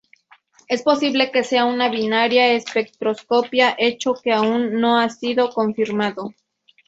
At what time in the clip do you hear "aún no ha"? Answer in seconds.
4.33-5.07